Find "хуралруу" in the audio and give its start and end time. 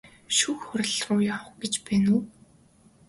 0.67-1.19